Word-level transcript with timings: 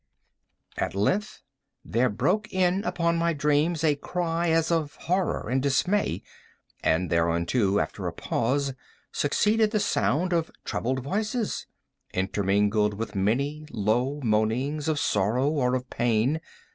At 0.77 0.95
length 0.95 1.43
there 1.85 2.09
broke 2.09 2.51
in 2.51 2.83
upon 2.85 3.17
my 3.17 3.33
dreams 3.33 3.83
a 3.83 3.93
cry 3.95 4.49
as 4.49 4.71
of 4.71 4.95
horror 4.95 5.47
and 5.47 5.61
dismay; 5.61 6.23
and 6.83 7.11
thereunto, 7.11 7.77
after 7.77 8.07
a 8.07 8.11
pause, 8.11 8.73
succeeded 9.11 9.69
the 9.69 9.79
sound 9.79 10.33
of 10.33 10.49
troubled 10.65 11.03
voices, 11.03 11.67
intermingled 12.15 12.95
with 12.95 13.13
many 13.13 13.67
low 13.69 14.19
moanings 14.23 14.87
of 14.87 14.97
sorrow 14.97 15.47
or 15.47 15.75
of 15.75 15.87
pain. 15.91 16.41